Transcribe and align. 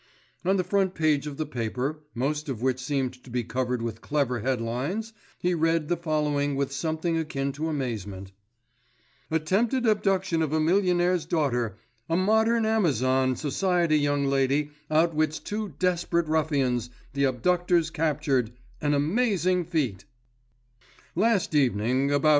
On 0.43 0.57
the 0.57 0.63
front 0.63 0.95
page 0.95 1.27
of 1.27 1.37
the 1.37 1.45
paper, 1.45 1.99
most 2.15 2.49
of 2.49 2.59
which 2.59 2.79
seemed 2.79 3.23
to 3.23 3.29
be 3.29 3.43
covered 3.43 3.83
with 3.83 4.01
clever 4.01 4.39
headlines, 4.39 5.13
he 5.37 5.53
read 5.53 5.89
the 5.89 5.95
following 5.95 6.55
with 6.55 6.71
something 6.71 7.17
akin 7.19 7.51
to 7.51 7.69
amazement: 7.69 8.31
ATTEMPTED 9.29 9.85
ABDUCTION 9.85 10.41
OP 10.41 10.53
A 10.53 10.59
MILLIONAIRE'S 10.59 11.27
DAUGHTER 11.27 11.77
A 12.09 12.17
MODERN 12.17 12.65
AMAZON 12.65 13.35
SOCIETY 13.35 13.99
YOUNG 13.99 14.25
LADY 14.25 14.71
OUTWITS 14.89 15.37
TWO 15.37 15.75
DESPERATE 15.77 16.27
RUFFIANS 16.27 16.89
THE 17.13 17.25
ABDUCTORS 17.25 17.91
CAPTURED 17.91 18.53
AN 18.81 18.95
AMAZING 18.95 19.65
FEAT 19.65 20.05
"Last 21.13 21.53
evening, 21.53 22.09
about 22.11 22.29
9. 22.29 22.29